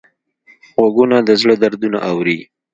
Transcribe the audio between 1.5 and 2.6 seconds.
دردونه اوري